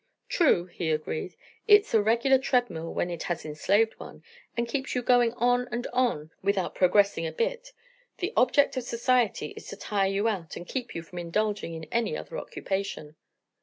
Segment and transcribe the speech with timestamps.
[0.27, 1.35] "True," he agreed;
[1.67, 4.23] "it's a regular treadmill when it has enslaved one,
[4.57, 7.71] and keeps you going on and on without progressing a bit.
[8.17, 11.83] The object of society is to tire you out and keep you from indulging in
[11.91, 13.15] any other occupation."